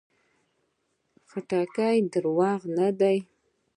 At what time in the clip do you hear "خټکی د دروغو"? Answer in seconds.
1.29-2.51